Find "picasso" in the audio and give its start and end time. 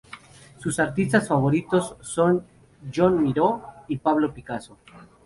4.33-4.75